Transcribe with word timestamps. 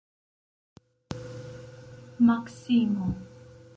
Maksimo! 2.27 3.07